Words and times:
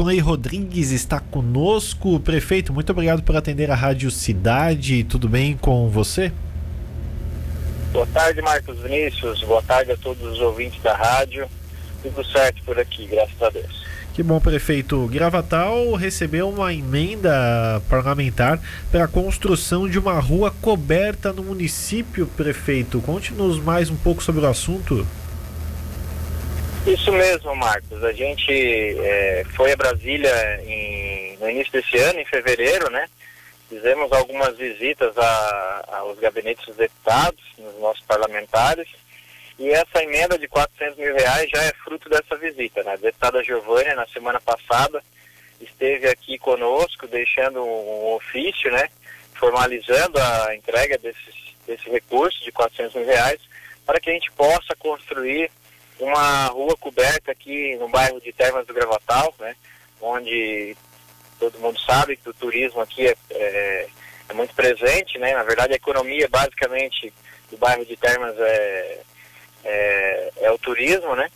Clay 0.00 0.18
Rodrigues 0.18 0.92
está 0.92 1.20
conosco. 1.20 2.18
Prefeito, 2.20 2.72
muito 2.72 2.90
obrigado 2.90 3.22
por 3.22 3.36
atender 3.36 3.70
a 3.70 3.74
Rádio 3.74 4.10
Cidade. 4.10 5.04
Tudo 5.04 5.28
bem 5.28 5.58
com 5.58 5.90
você? 5.90 6.32
Boa 7.92 8.06
tarde, 8.06 8.40
Marcos 8.40 8.78
Vinícius. 8.78 9.42
Boa 9.42 9.60
tarde 9.60 9.92
a 9.92 9.98
todos 9.98 10.22
os 10.22 10.40
ouvintes 10.40 10.82
da 10.82 10.96
rádio. 10.96 11.46
Tudo 12.02 12.24
certo 12.24 12.62
por 12.64 12.78
aqui, 12.78 13.06
graças 13.08 13.42
a 13.42 13.50
Deus. 13.50 13.84
Que 14.14 14.22
bom, 14.22 14.40
prefeito. 14.40 15.06
Gravatal 15.06 15.92
recebeu 15.92 16.48
uma 16.48 16.72
emenda 16.72 17.82
parlamentar 17.86 18.58
para 18.90 19.04
a 19.04 19.08
construção 19.08 19.86
de 19.86 19.98
uma 19.98 20.18
rua 20.18 20.50
coberta 20.62 21.30
no 21.30 21.42
município, 21.42 22.26
prefeito. 22.26 23.02
Conte-nos 23.02 23.62
mais 23.62 23.90
um 23.90 23.96
pouco 23.96 24.22
sobre 24.22 24.46
o 24.46 24.48
assunto. 24.48 25.06
Isso 26.86 27.12
mesmo, 27.12 27.54
Marcos. 27.54 28.02
A 28.02 28.12
gente 28.12 28.50
é, 28.52 29.44
foi 29.54 29.72
a 29.72 29.76
Brasília 29.76 30.62
em, 30.64 31.36
no 31.36 31.50
início 31.50 31.72
desse 31.72 31.98
ano, 31.98 32.20
em 32.20 32.24
fevereiro, 32.24 32.90
né? 32.90 33.06
Fizemos 33.68 34.10
algumas 34.12 34.56
visitas 34.56 35.16
a, 35.16 35.84
aos 35.98 36.18
gabinetes 36.18 36.64
dos 36.66 36.76
deputados, 36.76 37.40
nos 37.58 37.78
nossos 37.78 38.04
parlamentares, 38.06 38.88
e 39.58 39.68
essa 39.70 40.02
emenda 40.02 40.38
de 40.38 40.48
400 40.48 40.96
mil 40.96 41.14
reais 41.14 41.50
já 41.50 41.62
é 41.62 41.72
fruto 41.84 42.08
dessa 42.08 42.34
visita, 42.36 42.82
né? 42.82 42.94
A 42.94 42.96
deputada 42.96 43.44
Giovânia, 43.44 43.94
na 43.94 44.06
semana 44.06 44.40
passada, 44.40 45.02
esteve 45.60 46.08
aqui 46.08 46.38
conosco, 46.38 47.06
deixando 47.06 47.62
um, 47.62 48.14
ofício, 48.14 48.72
né? 48.72 48.88
Formalizando 49.34 50.18
a 50.18 50.56
entrega 50.56 50.96
desses, 50.96 51.54
desse 51.66 51.90
recurso 51.90 52.42
de 52.42 52.50
400 52.50 52.94
mil 52.94 53.06
reais, 53.06 53.40
para 53.84 54.00
que 54.00 54.08
a 54.08 54.14
gente 54.14 54.32
possa 54.32 54.74
construir 54.78 55.50
uma 56.00 56.46
rua 56.46 56.76
coberta 56.76 57.32
aqui 57.32 57.76
no 57.76 57.88
bairro 57.88 58.20
de 58.20 58.32
Termas 58.32 58.66
do 58.66 58.74
Gravatal, 58.74 59.34
né? 59.38 59.54
Onde 60.00 60.76
todo 61.38 61.58
mundo 61.58 61.78
sabe 61.80 62.16
que 62.16 62.28
o 62.28 62.34
turismo 62.34 62.80
aqui 62.80 63.06
é, 63.06 63.16
é, 63.30 63.88
é 64.28 64.32
muito 64.32 64.54
presente, 64.54 65.18
né? 65.18 65.34
Na 65.34 65.42
verdade, 65.42 65.72
a 65.72 65.76
economia 65.76 66.28
basicamente 66.28 67.12
do 67.50 67.56
bairro 67.56 67.84
de 67.84 67.96
Termas 67.96 68.34
é 68.38 69.00
é, 69.64 70.32
é 70.42 70.50
o 70.50 70.58
turismo, 70.58 71.14
né? 71.14 71.28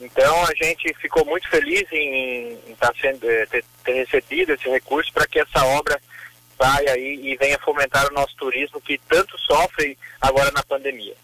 Então 0.00 0.44
a 0.44 0.54
gente 0.54 0.92
ficou 0.94 1.24
muito 1.24 1.48
feliz 1.48 1.84
em, 1.92 2.58
em 2.66 2.74
tá 2.74 2.92
sendo, 3.00 3.28
é, 3.28 3.46
ter, 3.46 3.64
ter, 3.84 3.92
recebido 3.92 4.52
esse 4.52 4.68
recurso 4.68 5.12
para 5.12 5.26
que 5.26 5.38
essa 5.38 5.64
obra 5.66 6.00
saia 6.60 6.92
aí 6.92 7.20
e 7.22 7.36
venha 7.36 7.58
fomentar 7.60 8.06
o 8.10 8.14
nosso 8.14 8.34
turismo 8.36 8.80
que 8.80 8.98
tanto 9.08 9.38
sofre 9.38 9.96
agora 10.20 10.50
na 10.50 10.62
pandemia. 10.62 11.14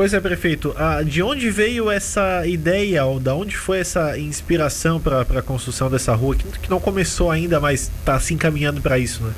Pois 0.00 0.14
é, 0.14 0.18
prefeito. 0.18 0.74
Ah, 0.78 1.02
de 1.02 1.22
onde 1.22 1.50
veio 1.50 1.90
essa 1.90 2.46
ideia, 2.46 3.04
ou 3.04 3.20
da 3.20 3.34
onde 3.34 3.54
foi 3.54 3.80
essa 3.80 4.18
inspiração 4.18 4.98
para 4.98 5.20
a 5.20 5.42
construção 5.42 5.90
dessa 5.90 6.14
rua, 6.14 6.34
que, 6.34 6.58
que 6.58 6.70
não 6.70 6.80
começou 6.80 7.30
ainda, 7.30 7.60
mas 7.60 7.90
está 7.98 8.18
se 8.18 8.32
encaminhando 8.32 8.80
para 8.80 8.98
isso, 8.98 9.22
né? 9.22 9.34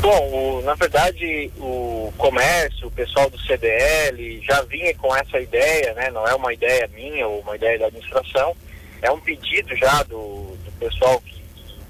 Bom, 0.00 0.30
o, 0.32 0.62
na 0.62 0.74
verdade, 0.74 1.48
o 1.58 2.12
comércio, 2.18 2.88
o 2.88 2.90
pessoal 2.90 3.30
do 3.30 3.38
CDL 3.38 4.42
já 4.42 4.62
vinha 4.62 4.92
com 4.96 5.14
essa 5.14 5.38
ideia, 5.38 5.94
né? 5.94 6.10
Não 6.10 6.26
é 6.26 6.34
uma 6.34 6.52
ideia 6.52 6.90
minha 6.92 7.28
ou 7.28 7.42
uma 7.42 7.54
ideia 7.54 7.78
da 7.78 7.86
administração, 7.86 8.56
é 9.00 9.12
um 9.12 9.20
pedido 9.20 9.76
já 9.76 10.02
do, 10.02 10.56
do 10.64 10.72
pessoal 10.80 11.20
que, 11.20 11.40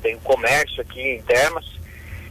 tem 0.02 0.19
comércio 0.19 0.83
aqui 0.83 1.00
em 1.00 1.22
Termas. 1.22 1.64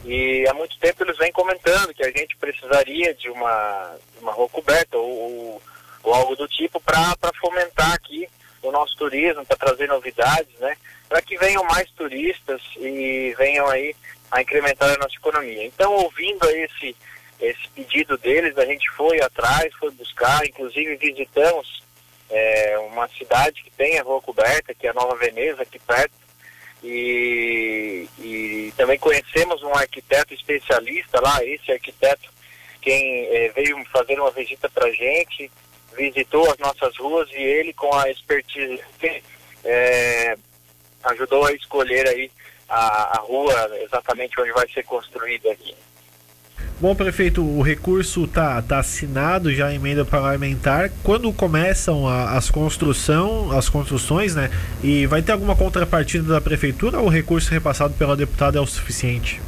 E 0.04 0.46
há 0.48 0.54
muito 0.54 0.78
tempo 0.78 1.04
eles 1.04 1.18
vêm 1.18 1.30
comentando 1.32 1.94
que 1.94 2.04
a 2.04 2.10
gente 2.10 2.36
precisaria 2.36 3.14
de 3.14 3.28
uma, 3.30 3.96
uma 4.20 4.32
rua 4.32 4.48
coberta 4.48 4.96
ou, 4.96 5.60
ou, 6.02 6.14
algo 6.14 6.34
do 6.36 6.48
tipo 6.48 6.80
para 6.80 7.14
fomentar 7.40 7.92
aqui 7.92 8.28
o 8.62 8.72
nosso 8.72 8.96
turismo, 8.96 9.44
para 9.44 9.56
trazer 9.56 9.88
novidades, 9.88 10.54
né? 10.58 10.76
Para 11.08 11.22
que 11.22 11.36
venham 11.38 11.64
mais 11.64 11.90
turistas 11.92 12.60
e 12.76 13.34
venham 13.38 13.66
aí 13.68 13.94
a 14.30 14.42
incrementar 14.42 14.90
a 14.90 14.98
nossa 14.98 15.16
economia. 15.16 15.64
Então, 15.66 15.92
ouvindo 15.94 16.48
esse, 16.50 16.96
esse 17.40 17.68
pedido 17.74 18.16
deles, 18.18 18.56
a 18.58 18.64
gente 18.64 18.88
foi 18.90 19.20
atrás, 19.20 19.72
foi 19.74 19.90
buscar, 19.92 20.46
inclusive 20.46 20.96
visitamos 20.96 21.82
é, 22.30 22.78
uma 22.90 23.08
cidade 23.08 23.62
que 23.62 23.70
tem 23.70 23.98
a 23.98 24.02
rua 24.02 24.20
coberta, 24.20 24.74
que 24.74 24.86
é 24.86 24.90
a 24.90 24.94
Nova 24.94 25.16
Veneza, 25.16 25.62
aqui 25.62 25.78
perto, 25.78 26.12
e, 26.82 28.08
e 28.18 28.72
também 28.76 28.98
conhecemos 28.98 29.62
um 29.62 29.74
arquiteto 29.74 30.34
especialista 30.34 31.20
lá, 31.20 31.44
esse 31.44 31.70
arquiteto, 31.70 32.30
quem 32.80 33.26
é, 33.26 33.48
veio 33.50 33.82
fazer 33.86 34.18
uma 34.18 34.30
visita 34.30 34.68
para 34.70 34.90
gente, 34.92 35.50
visitou 35.96 36.50
as 36.50 36.58
nossas 36.58 36.96
ruas 36.96 37.28
e 37.30 37.42
ele, 37.42 37.72
com 37.72 37.94
a 37.94 38.10
expertise, 38.10 38.80
é, 39.64 40.36
ajudou 41.04 41.46
a 41.46 41.52
escolher 41.52 42.08
aí 42.08 42.30
a, 42.68 43.18
a 43.18 43.20
rua 43.20 43.78
exatamente 43.82 44.40
onde 44.40 44.52
vai 44.52 44.68
ser 44.70 44.84
construída 44.84 45.50
aqui. 45.52 45.74
Bom, 46.80 46.94
prefeito, 46.94 47.44
o 47.44 47.60
recurso 47.60 48.24
está 48.24 48.62
tá 48.62 48.78
assinado 48.78 49.54
já 49.54 49.66
a 49.66 49.74
emenda 49.74 50.02
parlamentar. 50.02 50.90
Quando 51.04 51.30
começam 51.30 52.08
a, 52.08 52.38
as 52.38 52.50
construção, 52.50 53.52
as 53.52 53.68
construções, 53.68 54.34
né? 54.34 54.50
E 54.82 55.04
vai 55.04 55.20
ter 55.20 55.32
alguma 55.32 55.54
contrapartida 55.54 56.32
da 56.32 56.40
prefeitura 56.40 56.98
ou 56.98 57.08
o 57.08 57.10
recurso 57.10 57.50
repassado 57.50 57.92
pela 57.92 58.16
deputada 58.16 58.56
é 58.56 58.62
o 58.62 58.66
suficiente? 58.66 59.42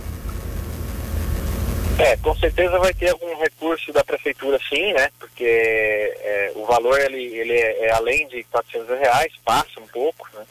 É, 1.99 2.19
com 2.19 2.37
certeza 2.37 2.79
vai 2.79 2.93
ter 2.93 3.09
algum 3.09 3.35
recurso 3.39 3.95
da 3.95 4.05
prefeitura 4.05 4.59
sim, 4.69 4.93
né? 4.93 5.09
Porque 5.19 5.43
é, 5.43 6.53
o 6.55 6.67
valor 6.67 7.01
ele, 7.01 7.23
ele 7.23 7.55
é, 7.55 7.87
é, 7.87 7.93
além 7.93 8.29
de 8.29 8.45
400 8.45 8.99
reais, 8.99 9.33
passa 9.43 9.81
um 9.81 9.87
pouco, 9.87 10.29
né? 10.35 10.45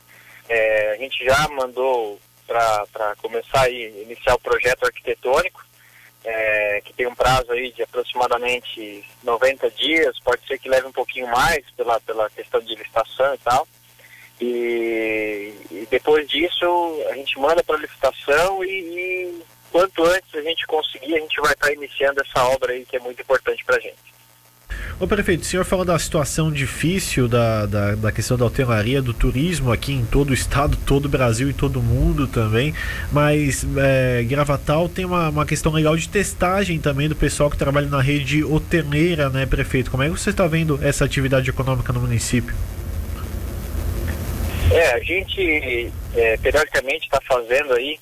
É, 0.49 0.93
a 0.93 0.97
gente 0.97 1.23
já 1.23 1.47
mandou 1.49 2.19
para 2.47 3.15
começar 3.21 3.69
e 3.69 4.01
iniciar 4.01 4.33
o 4.33 4.39
projeto 4.39 4.83
arquitetônico, 4.83 5.63
é, 6.23 6.81
que 6.83 6.93
tem 6.93 7.07
um 7.07 7.15
prazo 7.15 7.51
aí 7.51 7.71
de 7.71 7.83
aproximadamente 7.83 9.03
90 9.23 9.69
dias, 9.71 10.19
pode 10.19 10.45
ser 10.47 10.59
que 10.59 10.69
leve 10.69 10.87
um 10.87 10.91
pouquinho 10.91 11.27
mais 11.27 11.63
pela, 11.71 11.99
pela 12.01 12.29
questão 12.29 12.59
de 12.61 12.75
licitação 12.75 13.33
e 13.33 13.37
tal. 13.39 13.67
E, 14.39 15.53
e 15.69 15.87
depois 15.89 16.27
disso 16.27 16.65
a 17.09 17.15
gente 17.15 17.39
manda 17.39 17.63
para 17.63 17.77
licitação 17.77 18.63
e, 18.63 18.69
e, 18.69 19.43
quanto 19.71 20.03
antes 20.03 20.33
a 20.33 20.41
gente 20.41 20.65
conseguir, 20.65 21.15
a 21.15 21.19
gente 21.19 21.39
vai 21.41 21.53
estar 21.53 21.67
tá 21.67 21.73
iniciando 21.73 22.21
essa 22.21 22.43
obra 22.45 22.73
aí 22.73 22.85
que 22.85 22.97
é 22.97 22.99
muito 22.99 23.21
importante 23.21 23.63
para 23.63 23.77
a 23.77 23.79
gente. 23.79 24.11
Ô 25.01 25.07
prefeito, 25.07 25.41
o 25.41 25.45
senhor 25.45 25.65
falou 25.65 25.83
da 25.83 25.97
situação 25.97 26.51
difícil 26.51 27.27
da, 27.27 27.65
da, 27.65 27.95
da, 27.95 28.11
questão 28.11 28.37
da 28.37 28.45
hotelaria, 28.45 29.01
do 29.01 29.15
turismo 29.15 29.71
aqui 29.71 29.93
em 29.93 30.05
todo 30.05 30.29
o 30.29 30.33
estado, 30.35 30.77
todo 30.85 31.05
o 31.05 31.09
Brasil 31.09 31.49
e 31.49 31.53
todo 31.53 31.79
o 31.79 31.81
mundo 31.81 32.27
também, 32.27 32.71
mas 33.11 33.65
é, 33.79 34.21
Gravatal 34.21 34.87
tem 34.87 35.03
uma, 35.03 35.29
uma 35.29 35.43
questão 35.43 35.71
legal 35.71 35.97
de 35.97 36.07
testagem 36.07 36.79
também 36.79 37.09
do 37.09 37.15
pessoal 37.15 37.49
que 37.49 37.57
trabalha 37.57 37.87
na 37.87 37.99
rede 37.99 38.43
hoteleira, 38.43 39.27
né, 39.31 39.47
prefeito? 39.47 39.89
Como 39.89 40.03
é 40.03 40.05
que 40.05 40.11
você 40.11 40.29
está 40.29 40.45
vendo 40.45 40.79
essa 40.83 41.03
atividade 41.03 41.49
econômica 41.49 41.91
no 41.91 42.01
município? 42.01 42.53
É, 44.71 44.93
a 44.93 44.99
gente 44.99 45.91
é, 46.13 46.37
periodicamente 46.37 47.05
está 47.05 47.19
fazendo 47.27 47.73
aí 47.73 47.97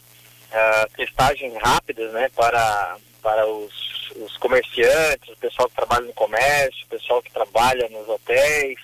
uh, 0.51 0.97
testagens 0.97 1.53
rápidas, 1.63 2.11
né, 2.11 2.27
para, 2.35 2.97
para 3.23 3.47
os 3.47 3.98
os 4.15 4.37
comerciantes, 4.37 5.29
o 5.29 5.37
pessoal 5.37 5.69
que 5.69 5.75
trabalha 5.75 6.05
no 6.05 6.13
comércio, 6.13 6.85
o 6.85 6.89
pessoal 6.89 7.21
que 7.21 7.31
trabalha 7.31 7.87
nos 7.89 8.07
hotéis, 8.07 8.79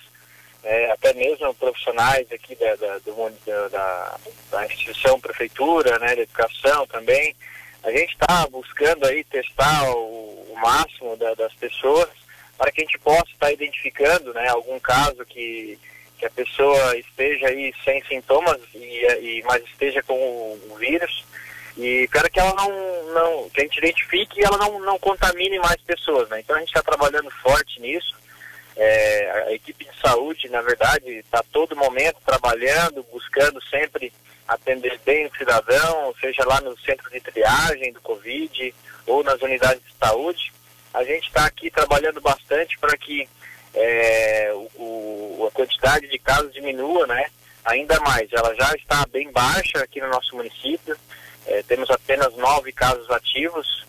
é, 0.64 0.92
até 0.92 1.14
mesmo 1.14 1.54
profissionais 1.54 2.32
aqui 2.32 2.56
da, 2.56 2.76
da, 2.76 2.98
do, 3.00 3.70
da, 3.70 4.20
da 4.52 4.66
instituição 4.66 5.20
prefeitura, 5.20 6.00
né, 6.00 6.16
da 6.16 6.22
educação 6.24 6.88
também. 6.88 7.36
A 7.84 7.92
gente 7.92 8.14
está 8.14 8.48
buscando 8.48 9.06
aí 9.06 9.24
testar 9.26 9.92
o, 9.92 10.48
o 10.50 10.56
máximo 10.60 11.16
da, 11.18 11.36
das 11.36 11.54
pessoas 11.54 12.10
para 12.58 12.72
que 12.72 12.82
a 12.82 12.84
gente 12.84 12.98
possa 12.98 13.30
estar 13.32 13.48
tá 13.48 13.52
identificando 13.52 14.34
né, 14.34 14.48
algum 14.50 14.80
caso 14.80 15.24
que, 15.26 15.78
que 16.18 16.26
a 16.26 16.32
pessoa 16.32 16.98
esteja 16.98 17.48
aí 17.48 17.72
sem 17.84 18.04
sintomas 18.06 18.60
e, 18.74 19.06
e 19.22 19.44
mas 19.46 19.64
esteja 19.66 20.02
com 20.02 20.16
o, 20.16 20.72
o 20.72 20.76
vírus 20.78 21.26
e 21.78 22.08
para 22.08 22.30
que 22.30 22.40
ela 22.40 22.54
não, 22.54 23.14
não, 23.14 23.50
que 23.50 23.62
a 23.62 23.64
gente 23.64 23.78
identifique 23.78 24.40
e 24.40 24.44
ela 24.44 24.58
não, 24.58 24.80
não 24.80 24.98
contamine 24.98 25.60
mais 25.60 25.82
pessoas, 25.82 26.30
né? 26.30 26.40
Então 26.40 26.56
a 26.56 26.60
gente 26.60 26.70
está 26.70 26.82
trabalhando 26.82 27.30
forte 27.42 27.82
nisso. 27.82 28.16
É, 28.78 29.46
a 29.48 29.54
equipe 29.54 29.86
de 29.86 30.00
saúde, 30.00 30.50
na 30.50 30.62
verdade, 30.62 31.10
está 31.10 31.44
todo 31.52 31.76
momento 31.76 32.18
trabalhando, 32.26 33.06
buscando 33.12 33.62
sempre 33.64 34.12
atender 34.48 35.00
bem 35.06 35.26
o 35.26 35.36
cidadão, 35.38 36.14
seja 36.20 36.46
lá 36.46 36.62
no 36.62 36.78
centro 36.80 37.10
de 37.10 37.20
triagem 37.20 37.92
do 37.92 38.02
Covid 38.02 38.74
ou 39.08 39.24
nas 39.24 39.42
unidades 39.42 39.84
de 39.84 39.94
saúde. 39.98 40.54
A 40.94 41.04
gente 41.04 41.28
está 41.28 41.46
aqui 41.46 41.70
trabalhando 41.70 42.22
bastante 42.22 42.78
para 42.78 42.96
que 42.98 43.28
é, 43.74 44.52
o, 44.76 45.48
a 45.48 45.52
quantidade 45.52 46.08
de 46.08 46.18
casos 46.20 46.54
diminua, 46.54 47.06
né? 47.08 47.26
Ainda 47.66 48.00
mais. 48.02 48.32
Ela 48.32 48.54
já 48.56 48.74
está 48.76 49.06
bem 49.08 49.32
baixa 49.32 49.80
aqui 49.80 50.00
no 50.00 50.10
nosso 50.10 50.36
município. 50.36 50.96
É, 51.48 51.64
temos 51.64 51.90
apenas 51.90 52.36
nove 52.36 52.72
casos 52.72 53.10
ativos 53.12 53.86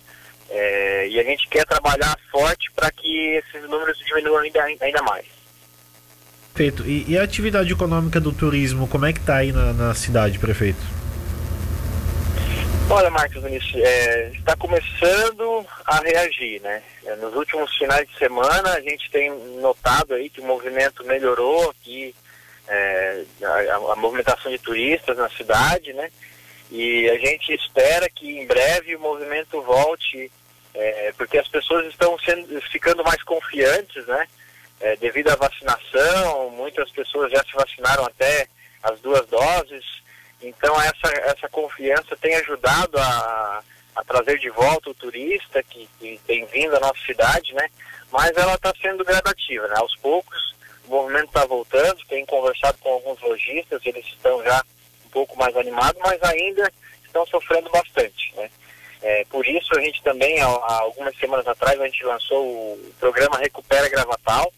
é, 0.50 1.08
e 1.08 1.18
a 1.18 1.22
gente 1.22 1.48
quer 1.48 1.64
trabalhar 1.66 2.16
forte 2.30 2.70
para 2.72 2.90
que 2.90 3.36
esses 3.36 3.68
números 3.68 3.98
diminuam 3.98 4.38
ainda, 4.38 4.62
ainda 4.62 5.02
mais. 5.02 5.26
Perfeito. 6.56 6.88
E, 6.88 7.04
e, 7.06 7.18
a 7.18 7.22
atividade 7.22 7.70
econômica 7.70 8.18
do 8.18 8.32
turismo, 8.32 8.88
como 8.88 9.04
é 9.04 9.12
que 9.12 9.18
está 9.18 9.36
aí 9.36 9.52
na, 9.52 9.74
na, 9.74 9.94
cidade, 9.94 10.38
prefeito? 10.38 10.80
Olha, 12.88 13.10
Marcos 13.10 13.42
Vinícius, 13.42 13.82
é, 13.82 14.30
está 14.30 14.56
começando 14.56 15.66
a 15.84 16.00
reagir, 16.00 16.62
né? 16.62 16.82
É, 17.04 17.14
nos 17.16 17.34
últimos 17.34 17.76
finais 17.76 18.08
de 18.08 18.16
semana 18.16 18.72
a 18.72 18.80
gente 18.80 19.10
tem 19.10 19.30
notado 19.60 20.14
aí 20.14 20.30
que 20.30 20.40
o 20.40 20.46
movimento 20.46 21.04
melhorou 21.04 21.68
aqui, 21.70 22.14
é, 22.68 23.24
a, 23.42 23.92
a, 23.92 23.96
movimentação 23.96 24.50
de 24.50 24.58
turistas 24.58 25.18
na 25.18 25.28
cidade, 25.28 25.92
né? 25.92 26.10
E 26.70 27.08
a 27.10 27.18
gente 27.18 27.52
espera 27.54 28.08
que 28.10 28.38
em 28.38 28.46
breve 28.46 28.96
o 28.96 29.00
movimento 29.00 29.62
volte, 29.62 30.30
é, 30.74 31.12
porque 31.16 31.38
as 31.38 31.48
pessoas 31.48 31.86
estão 31.86 32.18
sendo, 32.18 32.60
ficando 32.62 33.04
mais 33.04 33.22
confiantes, 33.22 34.06
né? 34.06 34.26
é, 34.80 34.96
devido 34.96 35.30
à 35.30 35.36
vacinação, 35.36 36.50
muitas 36.50 36.90
pessoas 36.90 37.32
já 37.32 37.42
se 37.44 37.52
vacinaram 37.54 38.04
até 38.04 38.46
as 38.82 39.00
duas 39.00 39.26
doses, 39.26 39.84
então 40.42 40.74
essa, 40.80 41.08
essa 41.24 41.48
confiança 41.48 42.16
tem 42.16 42.34
ajudado 42.36 42.98
a, 42.98 43.62
a 43.96 44.04
trazer 44.04 44.38
de 44.38 44.50
volta 44.50 44.90
o 44.90 44.94
turista 44.94 45.62
que, 45.62 45.88
que 45.98 46.20
tem 46.26 46.44
vindo 46.46 46.76
à 46.76 46.80
nossa 46.80 47.00
cidade, 47.04 47.54
né? 47.54 47.68
Mas 48.12 48.36
ela 48.36 48.54
está 48.54 48.72
sendo 48.80 49.04
gradativa, 49.04 49.66
né? 49.66 49.74
Aos 49.78 49.96
poucos 49.96 50.54
o 50.86 50.90
movimento 50.90 51.26
está 51.26 51.44
voltando, 51.44 52.04
tem 52.08 52.24
conversado 52.26 52.78
com 52.78 52.90
alguns 52.90 53.20
lojistas, 53.20 53.80
eles 53.84 54.06
estão 54.06 54.42
já 54.44 54.62
pouco 55.16 55.34
mais 55.38 55.56
animados, 55.56 55.98
mas 56.04 56.22
ainda 56.24 56.70
estão 57.06 57.24
sofrendo 57.24 57.70
bastante, 57.70 58.34
né? 58.36 58.50
É, 59.00 59.24
por 59.30 59.46
isso 59.46 59.74
a 59.74 59.80
gente 59.80 60.02
também, 60.02 60.42
há, 60.42 60.46
há 60.46 60.80
algumas 60.80 61.16
semanas 61.16 61.46
atrás, 61.48 61.80
a 61.80 61.86
gente 61.86 62.04
lançou 62.04 62.44
o 62.44 62.94
programa 63.00 63.38
Recupera 63.38 63.88
Gravatal, 63.88 64.52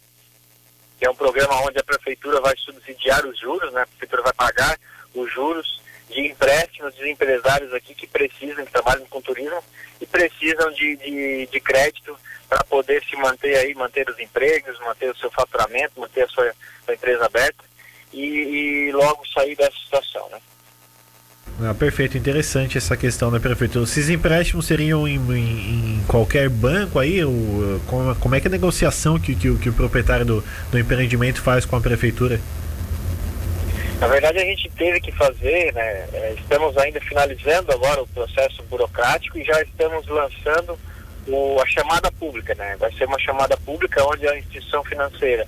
que 0.98 1.06
é 1.06 1.10
um 1.10 1.14
programa 1.14 1.62
onde 1.62 1.78
a 1.78 1.84
prefeitura 1.84 2.40
vai 2.40 2.56
subsidiar 2.56 3.24
os 3.24 3.38
juros, 3.38 3.72
né? 3.72 3.82
A 3.82 3.86
prefeitura 3.86 4.22
vai 4.22 4.32
pagar 4.32 4.76
os 5.14 5.32
juros 5.32 5.80
de 6.10 6.26
empréstimos 6.26 6.92
de 6.96 7.08
empresários 7.08 7.72
aqui 7.72 7.94
que 7.94 8.08
precisam, 8.08 8.64
que 8.64 8.72
trabalham 8.72 9.06
com 9.06 9.22
turismo 9.22 9.62
e 10.00 10.06
precisam 10.06 10.72
de, 10.72 10.96
de, 10.96 11.46
de 11.46 11.60
crédito 11.60 12.18
para 12.48 12.64
poder 12.64 13.04
se 13.04 13.14
manter 13.14 13.56
aí, 13.58 13.74
manter 13.74 14.08
os 14.10 14.18
empregos, 14.18 14.76
manter 14.80 15.08
o 15.08 15.16
seu 15.18 15.30
faturamento, 15.30 16.00
manter 16.00 16.22
a 16.22 16.28
sua, 16.28 16.52
sua 16.84 16.94
empresa 16.94 17.26
aberta 17.26 17.67
e, 18.12 18.88
e 18.88 18.92
logo 18.92 19.26
sair 19.28 19.56
dessa 19.56 19.76
situação, 19.84 20.28
né? 20.30 20.38
Ah, 21.60 21.74
perfeito, 21.74 22.16
interessante 22.16 22.78
essa 22.78 22.96
questão 22.96 23.32
da 23.32 23.40
prefeitura. 23.40 23.84
Esses 23.84 24.08
empréstimos 24.08 24.66
seriam 24.66 25.08
em, 25.08 25.16
em, 25.16 25.96
em 25.96 26.04
qualquer 26.06 26.48
banco 26.48 27.00
aí? 27.00 27.20
Como, 27.88 28.14
como, 28.14 28.34
é 28.36 28.40
que 28.40 28.46
é 28.46 28.48
a 28.48 28.52
negociação 28.52 29.18
que, 29.18 29.34
que, 29.34 29.56
que 29.56 29.68
o 29.68 29.72
proprietário 29.72 30.24
do, 30.24 30.44
do, 30.70 30.78
empreendimento 30.78 31.42
faz 31.42 31.64
com 31.64 31.74
a 31.74 31.80
prefeitura? 31.80 32.40
Na 33.98 34.06
verdade 34.06 34.38
a 34.38 34.44
gente 34.44 34.70
teve 34.76 35.00
que 35.00 35.10
fazer, 35.10 35.72
né? 35.74 36.06
É, 36.12 36.36
estamos 36.38 36.76
ainda 36.76 37.00
finalizando 37.00 37.72
agora 37.72 38.02
o 38.02 38.06
processo 38.06 38.62
burocrático 38.70 39.36
e 39.36 39.42
já 39.42 39.60
estamos 39.60 40.06
lançando 40.06 40.78
o, 41.26 41.60
a 41.60 41.66
chamada 41.66 42.12
pública, 42.12 42.54
né? 42.54 42.76
Vai 42.78 42.92
ser 42.92 43.06
uma 43.06 43.18
chamada 43.18 43.56
pública 43.56 44.04
onde 44.04 44.28
a 44.28 44.38
instituição 44.38 44.84
financeira 44.84 45.44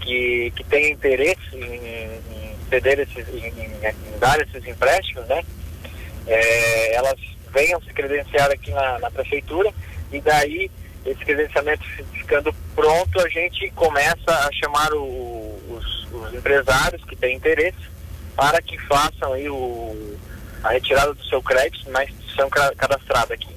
que, 0.00 0.52
que 0.56 0.64
tem 0.64 0.92
interesse 0.92 1.54
em, 1.54 2.20
ceder 2.68 3.00
esses, 3.00 3.28
em, 3.28 3.46
em, 3.48 4.18
dar 4.18 4.40
esses 4.40 4.66
empréstimos, 4.66 5.26
né? 5.28 5.42
É, 6.26 6.94
elas 6.94 7.18
venham 7.52 7.80
se 7.82 7.92
credenciar 7.92 8.50
aqui 8.50 8.70
na, 8.70 8.98
na, 8.98 9.10
prefeitura 9.10 9.72
e 10.10 10.20
daí 10.20 10.70
esse 11.04 11.22
credenciamento 11.24 11.84
ficando 12.12 12.52
pronto, 12.74 13.20
a 13.20 13.28
gente 13.28 13.70
começa 13.72 14.30
a 14.30 14.50
chamar 14.52 14.92
o, 14.94 15.60
os, 15.68 16.12
os, 16.12 16.34
empresários 16.34 17.04
que 17.04 17.14
têm 17.14 17.36
interesse 17.36 17.90
para 18.34 18.60
que 18.62 18.78
façam 18.86 19.34
aí 19.34 19.48
o, 19.48 20.18
a 20.62 20.70
retirada 20.70 21.12
do 21.12 21.24
seu 21.26 21.42
crédito 21.42 21.90
na 21.90 22.04
instituição 22.04 22.48
cadastrada 22.48 23.34
aqui. 23.34 23.53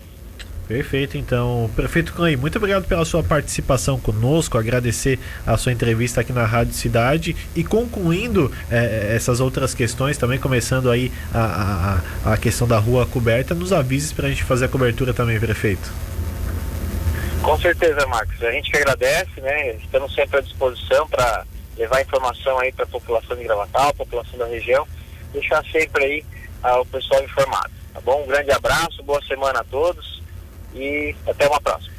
Perfeito, 0.68 1.18
então. 1.18 1.72
Prefeito 1.76 2.14
Clay, 2.14 2.36
muito 2.36 2.58
obrigado 2.58 2.86
pela 2.86 3.06
sua 3.06 3.24
participação 3.24 3.98
conosco, 3.98 4.58
agradecer 4.58 5.18
a 5.46 5.56
sua 5.56 5.72
entrevista 5.72 6.20
aqui 6.20 6.34
na 6.34 6.46
Rádio 6.46 6.74
Cidade 6.74 7.36
e 7.56 7.64
concluindo 7.64 8.52
é, 8.70 9.14
essas 9.16 9.40
outras 9.40 9.74
questões, 9.74 10.18
também 10.18 10.38
começando 10.38 10.92
aí 10.92 11.10
a, 11.34 12.02
a, 12.26 12.34
a 12.34 12.38
questão 12.38 12.68
da 12.68 12.78
rua 12.78 13.06
coberta, 13.06 13.56
nos 13.56 13.72
avises 13.72 14.12
para 14.12 14.28
a 14.28 14.30
gente 14.30 14.44
fazer 14.44 14.66
a 14.66 14.68
cobertura 14.68 15.14
também, 15.14 15.40
prefeito. 15.40 15.90
Com 17.42 17.58
certeza, 17.60 18.06
Marcos. 18.08 18.44
A 18.44 18.52
gente 18.52 18.70
que 18.70 18.78
agradece, 18.78 19.40
né? 19.40 19.76
Estamos 19.76 20.14
sempre 20.14 20.40
à 20.40 20.42
disposição 20.42 21.08
para 21.08 21.46
levar 21.78 22.02
informação 22.02 22.60
aí 22.60 22.74
para 22.74 22.84
a 22.84 22.88
população 22.88 23.38
de 23.38 23.44
Gravatal, 23.46 23.94
população 23.94 24.38
da 24.38 24.48
região, 24.48 24.86
deixar 25.32 25.64
sempre 25.72 26.04
aí 26.04 26.26
ah, 26.62 26.82
o 26.82 26.86
pessoal 26.86 27.24
informado, 27.24 27.72
tá 27.94 28.02
bom? 28.02 28.24
Um 28.24 28.28
grande 28.28 28.52
abraço, 28.52 29.02
boa 29.04 29.24
semana 29.24 29.62
a 29.62 29.64
todos 29.64 30.17
e 30.78 31.16
até 31.28 31.48
uma 31.48 31.60
próxima. 31.60 31.94